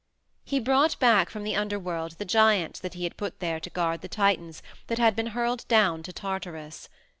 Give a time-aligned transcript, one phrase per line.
[0.43, 4.01] He brought back from the Underworld the giants that he had put there to guard
[4.01, 6.89] the Titans that had been hurled down to Tartarus.